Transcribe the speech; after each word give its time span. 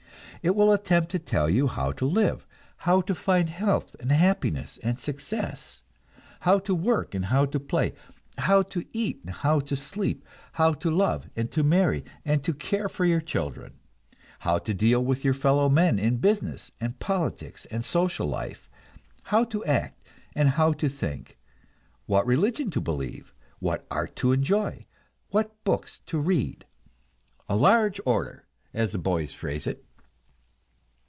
It 0.43 0.55
will 0.55 0.73
attempt 0.73 1.11
to 1.11 1.19
tell 1.19 1.47
you 1.47 1.67
how 1.67 1.91
to 1.91 2.03
live, 2.07 2.47
how 2.77 3.01
to 3.01 3.13
find 3.13 3.47
health 3.47 3.95
and 3.99 4.11
happiness 4.11 4.79
and 4.81 4.97
success, 4.97 5.83
how 6.39 6.57
to 6.61 6.73
work 6.73 7.13
and 7.13 7.25
how 7.25 7.45
to 7.45 7.59
play, 7.59 7.93
how 8.39 8.63
to 8.63 8.83
eat 8.91 9.19
and 9.23 9.35
how 9.35 9.59
to 9.59 9.75
sleep, 9.75 10.25
how 10.53 10.73
to 10.73 10.89
love 10.89 11.29
and 11.35 11.51
to 11.51 11.61
marry 11.61 12.03
and 12.25 12.43
to 12.43 12.55
care 12.55 12.89
for 12.89 13.05
your 13.05 13.21
children, 13.21 13.73
how 14.39 14.57
to 14.57 14.73
deal 14.73 15.05
with 15.05 15.23
your 15.23 15.35
fellow 15.35 15.69
men 15.69 15.99
in 15.99 16.17
business 16.17 16.71
and 16.81 16.97
politics 16.97 17.67
and 17.69 17.85
social 17.85 18.25
life, 18.25 18.67
how 19.25 19.43
to 19.43 19.63
act 19.65 20.01
and 20.33 20.49
how 20.49 20.73
to 20.73 20.89
think, 20.89 21.37
what 22.07 22.25
religion 22.25 22.71
to 22.71 22.81
believe, 22.81 23.31
what 23.59 23.85
art 23.91 24.15
to 24.15 24.31
enjoy, 24.31 24.87
what 25.29 25.63
books 25.63 25.99
to 26.07 26.19
read. 26.19 26.65
A 27.47 27.55
large 27.55 28.01
order, 28.07 28.47
as 28.73 28.91
the 28.91 28.97
boys 28.97 29.35
phrase 29.35 29.67
it! 29.67 29.85